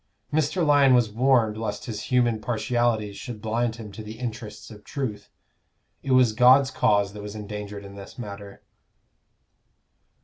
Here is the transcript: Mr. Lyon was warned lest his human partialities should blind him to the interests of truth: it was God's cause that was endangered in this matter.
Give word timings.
Mr. 0.33 0.65
Lyon 0.65 0.95
was 0.95 1.11
warned 1.11 1.59
lest 1.59 1.85
his 1.85 2.01
human 2.05 2.39
partialities 2.41 3.15
should 3.17 3.39
blind 3.39 3.75
him 3.75 3.91
to 3.91 4.01
the 4.01 4.17
interests 4.17 4.71
of 4.71 4.83
truth: 4.83 5.29
it 6.01 6.13
was 6.13 6.33
God's 6.33 6.71
cause 6.71 7.13
that 7.13 7.21
was 7.21 7.35
endangered 7.35 7.85
in 7.85 7.93
this 7.93 8.17
matter. 8.17 8.63